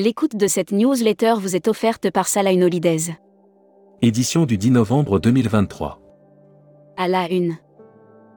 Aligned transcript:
L'écoute 0.00 0.36
de 0.36 0.46
cette 0.46 0.70
newsletter 0.70 1.34
vous 1.40 1.56
est 1.56 1.66
offerte 1.66 2.08
par 2.12 2.28
Salah 2.28 2.52
Holidays. 2.52 3.16
Édition 4.00 4.46
du 4.46 4.56
10 4.56 4.70
novembre 4.70 5.18
2023. 5.18 6.00
À 6.96 7.08
la 7.08 7.28
une. 7.28 7.56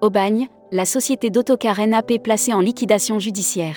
Aubagne, 0.00 0.48
la 0.72 0.84
société 0.84 1.30
d'autocar 1.30 1.78
NAP 1.86 2.20
placée 2.20 2.52
en 2.52 2.58
liquidation 2.58 3.20
judiciaire. 3.20 3.76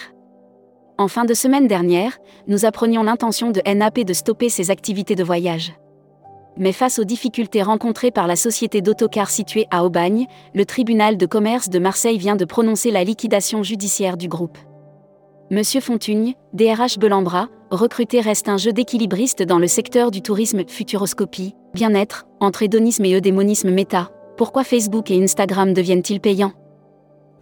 En 0.97 1.07
fin 1.07 1.23
de 1.23 1.35
semaine 1.35 1.67
dernière, 1.67 2.17
nous 2.47 2.65
apprenions 2.65 3.03
l'intention 3.03 3.51
de 3.51 3.61
NAP 3.71 3.99
de 3.99 4.13
stopper 4.13 4.49
ses 4.49 4.71
activités 4.71 5.13
de 5.13 5.23
voyage. 5.23 5.71
Mais 6.57 6.71
face 6.71 6.97
aux 6.97 7.05
difficultés 7.05 7.61
rencontrées 7.61 8.09
par 8.09 8.25
la 8.25 8.35
société 8.35 8.81
d'autocar 8.81 9.29
située 9.29 9.67
à 9.69 9.85
Aubagne, 9.85 10.25
le 10.55 10.65
tribunal 10.65 11.15
de 11.15 11.27
commerce 11.27 11.69
de 11.69 11.77
Marseille 11.77 12.17
vient 12.17 12.37
de 12.37 12.45
prononcer 12.45 12.89
la 12.89 13.03
liquidation 13.03 13.61
judiciaire 13.61 14.17
du 14.17 14.27
groupe. 14.27 14.57
Monsieur 15.51 15.79
Fontugne, 15.79 16.33
DRH 16.53 16.97
Belambra, 16.97 17.49
recruter 17.71 18.21
reste 18.21 18.49
un 18.49 18.57
jeu 18.57 18.73
d'équilibriste 18.73 19.43
dans 19.43 19.59
le 19.59 19.67
secteur 19.67 20.11
du 20.11 20.21
tourisme 20.21 20.63
futuroscopie, 20.67 21.55
bien-être, 21.73 22.27
entre 22.39 22.63
hédonisme 22.63 23.05
et 23.05 23.15
eudémonisme 23.15 23.71
méta. 23.71 24.11
Pourquoi 24.37 24.63
Facebook 24.63 25.11
et 25.11 25.21
Instagram 25.21 25.73
deviennent-ils 25.73 26.19
payants? 26.19 26.53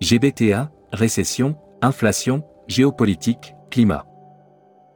GBTA, 0.01 0.71
récession, 0.91 1.55
inflation, 1.81 2.43
géopolitique, 2.67 3.55
climat. 3.69 4.05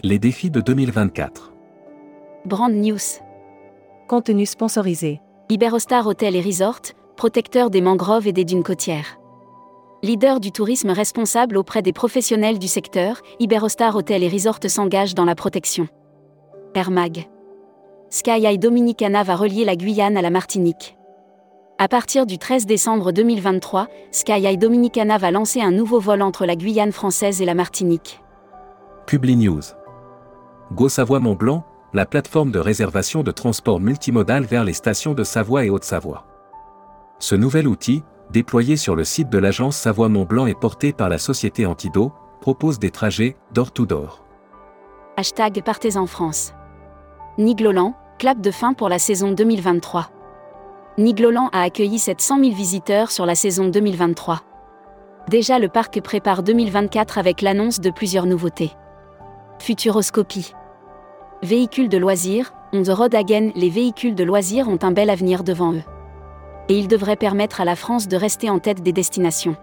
Les 0.04 0.20
défis 0.20 0.50
de 0.50 0.62
2024. 0.62 1.54
Brand 2.46 2.74
News. 2.74 2.98
Contenu 4.08 4.46
sponsorisé. 4.46 5.20
Iberostar 5.50 6.08
Hotel 6.08 6.36
et 6.36 6.42
Resort, 6.42 6.82
protecteur 7.18 7.70
des 7.70 7.82
mangroves 7.82 8.28
et 8.28 8.34
des 8.34 8.46
dunes 8.46 8.64
côtières. 8.64 9.20
Leader 10.02 10.40
du 10.40 10.54
tourisme 10.54 10.92
responsable 10.92 11.58
auprès 11.58 11.82
des 11.82 11.92
professionnels 11.92 12.58
du 12.58 12.70
secteur, 12.70 13.22
Iberostar 13.42 13.98
Hotel 13.98 14.24
et 14.24 14.30
Resort 14.30 14.60
s'engage 14.66 15.14
dans 15.14 15.26
la 15.26 15.36
protection. 15.36 15.90
Air 16.74 16.90
Mag. 16.90 17.28
Sky 18.10 18.58
Dominicana 18.58 19.24
va 19.24 19.36
relier 19.36 19.66
la 19.66 19.76
Guyane 19.76 20.16
à 20.16 20.22
la 20.22 20.30
Martinique. 20.30 20.98
À 21.80 21.90
partir 21.90 22.26
du 22.26 22.38
13 22.38 22.66
décembre 22.66 23.12
2023, 23.12 23.88
Sky 24.12 24.58
Dominicana 24.58 25.18
va 25.18 25.32
lancer 25.32 25.60
un 25.60 25.72
nouveau 25.72 26.00
vol 26.00 26.22
entre 26.22 26.46
la 26.46 26.56
Guyane 26.56 26.94
française 26.94 27.42
et 27.42 27.46
la 27.46 27.54
Martinique. 27.54 28.22
Publi 29.06 29.36
News. 29.36 29.64
Go 30.72 30.88
Savoie 30.88 31.20
Mont 31.20 31.36
Blanc, 31.36 31.66
la 31.94 32.06
plateforme 32.06 32.52
de 32.52 32.60
réservation 32.60 33.22
de 33.22 33.32
transport 33.32 33.82
multimodal 33.82 34.46
vers 34.46 34.64
les 34.64 34.74
stations 34.74 35.14
de 35.14 35.26
Savoie 35.26 35.66
et 35.66 35.70
Haute-Savoie. 35.70 36.26
Ce 37.20 37.36
nouvel 37.36 37.68
outil, 37.68 38.02
déployé 38.32 38.78
sur 38.78 38.96
le 38.96 39.04
site 39.04 39.30
de 39.30 39.38
l'agence 39.38 39.76
Savoie-Mont-Blanc 39.78 40.46
et 40.46 40.54
porté 40.54 40.94
par 40.94 41.10
la 41.10 41.18
société 41.18 41.66
Antido, 41.66 42.12
propose 42.42 42.80
des 42.80 42.92
trajets 42.92 43.36
door-to-door. 43.54 44.24
Hashtag 45.18 45.62
Partez 45.64 45.98
en 45.98 46.06
France. 46.06 46.54
Nigloland, 47.38 47.96
clap 48.18 48.40
de 48.40 48.52
fin 48.52 48.74
pour 48.74 48.90
la 48.90 49.00
saison 49.00 49.32
2023. 49.32 50.10
Nigloland 50.98 51.50
a 51.52 51.62
accueilli 51.62 51.98
700 51.98 52.40
000 52.40 52.56
visiteurs 52.56 53.12
sur 53.12 53.26
la 53.26 53.36
saison 53.36 53.68
2023. 53.68 54.42
Déjà 55.28 55.60
le 55.60 55.70
parc 55.70 56.02
prépare 56.02 56.44
2024 56.44 57.18
avec 57.18 57.42
l'annonce 57.42 57.80
de 57.80 57.90
plusieurs 57.90 58.26
nouveautés. 58.26 58.72
Futuroscopie. 59.60 60.54
Véhicules 61.42 61.90
de 61.90 61.98
loisirs, 61.98 62.54
on 62.74 62.84
the 62.84 62.90
road 62.90 63.16
again, 63.16 63.52
les 63.56 63.70
véhicules 63.70 64.16
de 64.16 64.24
loisirs 64.24 64.68
ont 64.68 64.80
un 64.82 64.92
bel 64.92 65.10
avenir 65.10 65.44
devant 65.44 65.74
eux 65.74 65.84
et 66.70 66.78
il 66.78 66.88
devrait 66.88 67.16
permettre 67.16 67.62
à 67.62 67.66
la 67.66 67.76
France 67.76 68.08
de 68.08 68.16
rester 68.16 68.50
en 68.50 68.60
tête 68.60 68.82
des 68.82 68.94
destinations. 68.94 69.58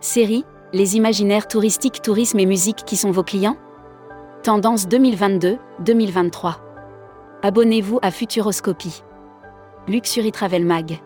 Série, 0.00 0.44
les 0.72 0.96
imaginaires 0.96 1.48
touristiques, 1.48 2.02
tourisme 2.02 2.40
et 2.40 2.46
musique 2.46 2.84
qui 2.84 2.96
sont 2.96 3.12
vos 3.12 3.22
clients? 3.22 3.56
Tendance 4.42 4.86
2022-2023. 4.88 6.56
Abonnez-vous 7.42 8.00
à 8.02 8.10
Futuroscopie. 8.10 9.02
Luxury 9.88 10.32
Travel 10.32 10.66
Mag. 10.66 11.00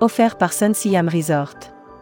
Offert 0.00 0.38
par 0.38 0.52
Sun 0.52 0.72
Siam 0.74 1.08
Resort. 1.08 1.54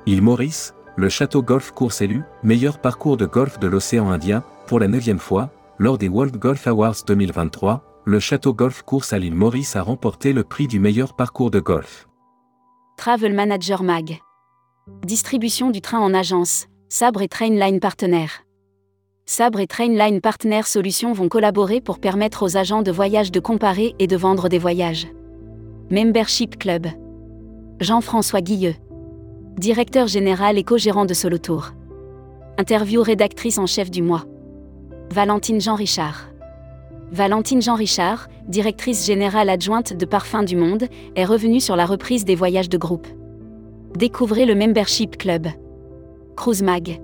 Île 0.04 0.22
Maurice, 0.22 0.74
le 0.96 1.08
château 1.08 1.42
golf 1.42 1.72
course 1.72 2.02
élu, 2.02 2.22
meilleur 2.42 2.78
parcours 2.78 3.16
de 3.16 3.26
golf 3.26 3.58
de 3.58 3.66
l'océan 3.66 4.10
Indien, 4.10 4.44
pour 4.66 4.78
la 4.78 4.88
neuvième 4.88 5.18
fois, 5.18 5.50
lors 5.78 5.98
des 5.98 6.08
World 6.08 6.36
Golf 6.36 6.66
Awards 6.66 6.96
2023, 7.06 8.02
le 8.04 8.20
château 8.20 8.52
golf 8.52 8.82
course 8.82 9.12
à 9.12 9.18
l'île 9.18 9.34
Maurice 9.34 9.74
a 9.76 9.82
remporté 9.82 10.32
le 10.32 10.44
prix 10.44 10.68
du 10.68 10.78
meilleur 10.78 11.14
parcours 11.14 11.50
de 11.50 11.60
golf. 11.60 12.06
Travel 12.96 13.34
Manager 13.34 13.82
Mag. 13.82 14.20
Distribution 15.04 15.70
du 15.70 15.82
train 15.82 16.00
en 16.00 16.14
agence, 16.14 16.66
Sabre 16.88 17.20
et 17.20 17.28
Trainline 17.28 17.78
Partenaire. 17.78 18.44
Sabre 19.26 19.60
et 19.60 19.66
Trainline 19.66 20.20
Partner 20.22 20.62
Solutions 20.64 21.12
vont 21.12 21.28
collaborer 21.28 21.82
pour 21.82 22.00
permettre 22.00 22.42
aux 22.42 22.56
agents 22.56 22.82
de 22.82 22.90
voyage 22.90 23.30
de 23.30 23.38
comparer 23.38 23.94
et 23.98 24.06
de 24.06 24.16
vendre 24.16 24.48
des 24.48 24.58
voyages. 24.58 25.06
Membership 25.90 26.58
Club. 26.58 26.86
Jean-François 27.80 28.40
Guilleux. 28.40 28.74
Directeur 29.58 30.06
général 30.08 30.56
et 30.56 30.64
co-gérant 30.64 31.04
de 31.04 31.14
Solotour. 31.14 31.72
Interview 32.58 33.02
rédactrice 33.02 33.58
en 33.58 33.66
chef 33.66 33.90
du 33.90 34.00
mois. 34.00 34.24
Valentine 35.12 35.60
Jean 35.60 35.76
Richard. 35.76 36.28
Valentine 37.12 37.62
Jean 37.62 37.76
Richard, 37.76 38.28
directrice 38.48 39.06
générale 39.06 39.48
adjointe 39.48 39.92
de 39.92 40.04
Parfums 40.04 40.44
du 40.44 40.56
Monde, 40.56 40.88
est 41.14 41.24
revenue 41.24 41.60
sur 41.60 41.76
la 41.76 41.86
reprise 41.86 42.24
des 42.24 42.34
voyages 42.34 42.68
de 42.68 42.78
groupe. 42.78 43.06
Découvrez 43.96 44.44
le 44.44 44.54
Membership 44.54 45.16
Club. 45.16 45.46
Cruise 46.36 46.62
Mag. 46.62 47.00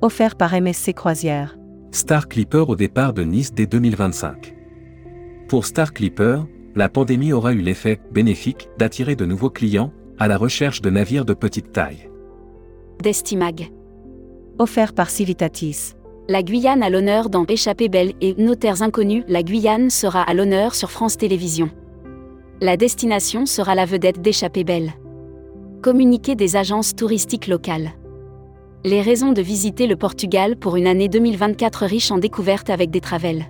Offert 0.00 0.36
par 0.36 0.58
MSC 0.58 0.94
Croisière. 0.94 1.58
Star 1.92 2.28
Clipper 2.28 2.64
au 2.66 2.76
départ 2.76 3.12
de 3.12 3.22
Nice 3.22 3.52
dès 3.52 3.66
2025. 3.66 4.54
Pour 5.48 5.66
Star 5.66 5.92
Clipper, 5.92 6.40
la 6.74 6.88
pandémie 6.88 7.32
aura 7.32 7.52
eu 7.52 7.60
l'effet 7.60 8.00
bénéfique 8.12 8.68
d'attirer 8.78 9.16
de 9.16 9.26
nouveaux 9.26 9.50
clients 9.50 9.92
à 10.18 10.28
la 10.28 10.38
recherche 10.38 10.80
de 10.80 10.88
navires 10.88 11.24
de 11.24 11.34
petite 11.34 11.72
taille. 11.72 12.08
Destimag. 13.02 13.70
Offert 14.58 14.94
par 14.94 15.10
Civitatis. 15.10 15.94
La 16.30 16.44
Guyane 16.44 16.84
à 16.84 16.90
l'honneur 16.90 17.28
dans 17.28 17.44
Échappée 17.44 17.88
belle 17.88 18.12
et 18.20 18.36
Notaires 18.40 18.82
inconnus. 18.82 19.24
La 19.26 19.42
Guyane 19.42 19.90
sera 19.90 20.22
à 20.22 20.32
l'honneur 20.32 20.76
sur 20.76 20.92
France 20.92 21.16
Télévisions. 21.16 21.70
La 22.60 22.76
destination 22.76 23.46
sera 23.46 23.74
la 23.74 23.84
vedette 23.84 24.22
d'Échappée 24.22 24.62
belle. 24.62 24.92
Communiqué 25.82 26.36
des 26.36 26.54
agences 26.54 26.94
touristiques 26.94 27.48
locales. 27.48 27.90
Les 28.84 29.02
raisons 29.02 29.32
de 29.32 29.42
visiter 29.42 29.88
le 29.88 29.96
Portugal 29.96 30.54
pour 30.54 30.76
une 30.76 30.86
année 30.86 31.08
2024 31.08 31.84
riche 31.86 32.12
en 32.12 32.18
découvertes 32.18 32.70
avec 32.70 32.92
des 32.92 33.00
travels. 33.00 33.46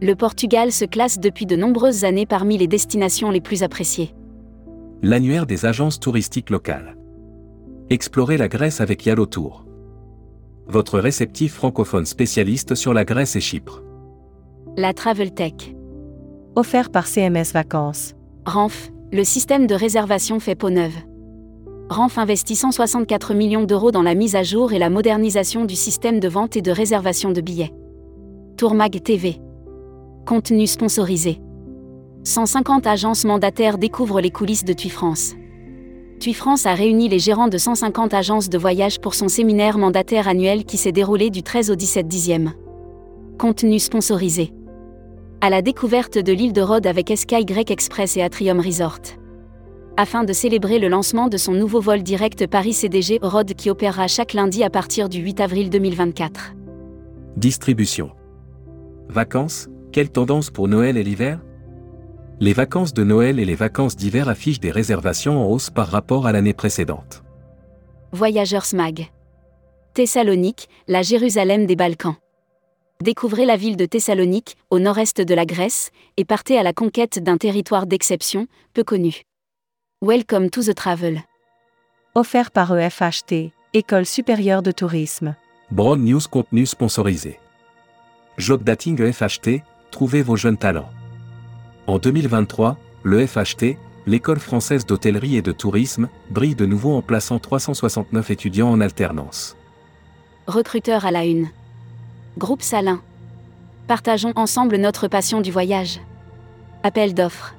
Le 0.00 0.14
Portugal 0.14 0.72
se 0.72 0.86
classe 0.86 1.20
depuis 1.20 1.44
de 1.44 1.56
nombreuses 1.56 2.04
années 2.04 2.24
parmi 2.24 2.56
les 2.56 2.68
destinations 2.68 3.30
les 3.30 3.42
plus 3.42 3.62
appréciées. 3.62 4.14
L'annuaire 5.02 5.44
des 5.44 5.66
agences 5.66 6.00
touristiques 6.00 6.48
locales. 6.48 6.96
Explorez 7.90 8.38
la 8.38 8.48
Grèce 8.48 8.80
avec 8.80 9.04
Yalo 9.04 9.26
Tour 9.26 9.66
votre 10.66 10.98
réceptif 10.98 11.54
francophone 11.54 12.06
spécialiste 12.06 12.74
sur 12.74 12.94
la 12.94 13.04
Grèce 13.04 13.36
et 13.36 13.40
Chypre. 13.40 13.82
La 14.76 14.92
Travel 14.92 15.32
Tech. 15.32 15.74
Offert 16.56 16.90
par 16.90 17.06
CMS 17.06 17.52
Vacances. 17.52 18.14
RANF, 18.46 18.90
le 19.12 19.24
système 19.24 19.66
de 19.66 19.74
réservation 19.74 20.40
fait 20.40 20.54
peau 20.54 20.70
neuve. 20.70 20.94
RANF 21.90 22.18
investit 22.18 22.56
164 22.56 23.34
millions 23.34 23.64
d'euros 23.64 23.90
dans 23.90 24.02
la 24.02 24.14
mise 24.14 24.36
à 24.36 24.42
jour 24.42 24.72
et 24.72 24.78
la 24.78 24.88
modernisation 24.88 25.64
du 25.64 25.76
système 25.76 26.20
de 26.20 26.28
vente 26.28 26.56
et 26.56 26.62
de 26.62 26.70
réservation 26.70 27.30
de 27.32 27.40
billets. 27.40 27.72
Tourmag 28.56 29.02
TV. 29.02 29.40
Contenu 30.26 30.66
sponsorisé. 30.66 31.40
150 32.24 32.86
agences 32.86 33.24
mandataires 33.24 33.78
découvrent 33.78 34.20
les 34.20 34.30
coulisses 34.30 34.64
de 34.64 34.72
TUI 34.72 34.90
France. 34.90 35.34
France 36.30 36.66
a 36.66 36.74
réuni 36.74 37.08
les 37.08 37.18
gérants 37.18 37.48
de 37.48 37.58
150 37.58 38.14
agences 38.14 38.48
de 38.48 38.56
voyage 38.56 39.00
pour 39.00 39.14
son 39.14 39.26
séminaire 39.26 39.78
mandataire 39.78 40.28
annuel 40.28 40.64
qui 40.64 40.76
s'est 40.76 40.92
déroulé 40.92 41.30
du 41.30 41.42
13 41.42 41.72
au 41.72 41.74
17 41.74 42.06
dixième. 42.06 42.52
Contenu 43.38 43.80
sponsorisé. 43.80 44.52
À 45.40 45.50
la 45.50 45.60
découverte 45.60 46.18
de 46.18 46.32
l'île 46.32 46.52
de 46.52 46.62
Rhodes 46.62 46.86
avec 46.86 47.12
Sky 47.16 47.44
Express 47.68 48.16
et 48.16 48.22
Atrium 48.22 48.60
Resort. 48.60 49.00
Afin 49.96 50.22
de 50.22 50.32
célébrer 50.32 50.78
le 50.78 50.86
lancement 50.86 51.26
de 51.26 51.36
son 51.36 51.52
nouveau 51.52 51.80
vol 51.80 52.04
direct 52.04 52.46
Paris-CDG 52.46 53.18
Rhodes 53.20 53.54
qui 53.54 53.68
opérera 53.68 54.06
chaque 54.06 54.34
lundi 54.34 54.62
à 54.62 54.70
partir 54.70 55.08
du 55.08 55.18
8 55.18 55.40
avril 55.40 55.70
2024. 55.70 56.54
Distribution. 57.36 58.10
Vacances, 59.08 59.68
quelle 59.90 60.10
tendance 60.10 60.50
pour 60.50 60.68
Noël 60.68 60.96
et 60.96 61.02
l'hiver? 61.02 61.40
Les 62.40 62.52
vacances 62.52 62.92
de 62.92 63.04
Noël 63.04 63.38
et 63.38 63.44
les 63.44 63.54
vacances 63.54 63.96
d'hiver 63.96 64.28
affichent 64.28 64.60
des 64.60 64.70
réservations 64.70 65.40
en 65.40 65.48
hausse 65.48 65.70
par 65.70 65.88
rapport 65.88 66.26
à 66.26 66.32
l'année 66.32 66.54
précédente. 66.54 67.22
Voyageurs 68.12 68.64
Smag. 68.64 69.10
Thessalonique, 69.94 70.68
la 70.88 71.02
Jérusalem 71.02 71.66
des 71.66 71.76
Balkans. 71.76 72.16
Découvrez 73.02 73.46
la 73.46 73.56
ville 73.56 73.76
de 73.76 73.84
Thessalonique, 73.84 74.56
au 74.70 74.78
nord-est 74.78 75.20
de 75.20 75.34
la 75.34 75.44
Grèce, 75.44 75.90
et 76.16 76.24
partez 76.24 76.56
à 76.56 76.62
la 76.62 76.72
conquête 76.72 77.22
d'un 77.22 77.36
territoire 77.36 77.86
d'exception, 77.86 78.46
peu 78.74 78.84
connu. 78.84 79.22
Welcome 80.00 80.50
to 80.50 80.62
the 80.62 80.74
travel. 80.74 81.22
Offert 82.14 82.50
par 82.50 82.76
EFHT, 82.76 83.52
École 83.74 84.06
supérieure 84.06 84.62
de 84.62 84.70
tourisme. 84.70 85.34
Broad 85.70 86.00
News 86.00 86.20
contenu 86.30 86.66
sponsorisé. 86.66 87.38
Job 88.36 88.62
Dating 88.62 89.12
FHT, 89.12 89.62
trouvez 89.90 90.22
vos 90.22 90.36
jeunes 90.36 90.58
talents. 90.58 90.90
En 91.88 91.98
2023, 91.98 92.78
le 93.02 93.26
FHT, 93.26 93.76
l'école 94.06 94.38
française 94.38 94.86
d'hôtellerie 94.86 95.36
et 95.36 95.42
de 95.42 95.50
tourisme, 95.50 96.08
brille 96.30 96.54
de 96.54 96.64
nouveau 96.64 96.94
en 96.94 97.02
plaçant 97.02 97.40
369 97.40 98.30
étudiants 98.30 98.70
en 98.70 98.80
alternance. 98.80 99.56
Recruteur 100.46 101.04
à 101.04 101.10
la 101.10 101.24
une. 101.24 101.48
Groupe 102.38 102.62
Salin. 102.62 103.00
Partageons 103.88 104.32
ensemble 104.36 104.76
notre 104.76 105.08
passion 105.08 105.40
du 105.40 105.50
voyage. 105.50 105.98
Appel 106.84 107.14
d'offres. 107.14 107.56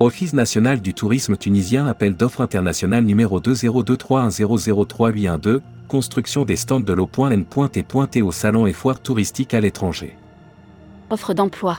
Office 0.00 0.32
national 0.32 0.80
du 0.80 0.94
tourisme 0.94 1.36
tunisien 1.36 1.86
appel 1.86 2.16
d'offres 2.16 2.40
international 2.40 3.04
numéro 3.04 3.40
20231003812, 3.40 5.60
construction 5.88 6.44
des 6.44 6.56
stands 6.56 6.80
de 6.80 6.92
l'eau.n.t.t 6.92 8.22
au 8.22 8.32
salon 8.32 8.66
et 8.66 8.72
foires 8.72 9.00
touristiques 9.00 9.54
à 9.54 9.60
l'étranger. 9.60 10.16
Offre 11.10 11.34
d'emploi. 11.34 11.78